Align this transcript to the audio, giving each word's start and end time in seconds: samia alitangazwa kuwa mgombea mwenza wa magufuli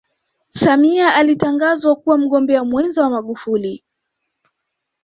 samia 0.49 1.15
alitangazwa 1.15 1.95
kuwa 1.95 2.17
mgombea 2.17 2.63
mwenza 2.63 3.03
wa 3.03 3.09
magufuli 3.09 3.83